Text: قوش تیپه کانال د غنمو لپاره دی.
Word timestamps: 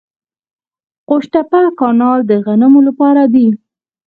قوش 1.07 1.23
تیپه 1.33 1.59
کانال 1.79 2.19
د 2.29 2.31
غنمو 2.45 2.81
لپاره 2.87 3.21
دی. 3.33 3.47